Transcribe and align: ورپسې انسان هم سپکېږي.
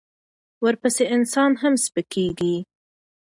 ورپسې 0.65 1.03
انسان 1.15 1.51
هم 1.61 1.73
سپکېږي. 1.85 2.55